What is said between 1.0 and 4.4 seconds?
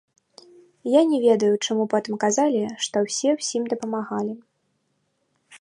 не ведаю, чаму потым казалі, што ўсе ўсім дапамагалі!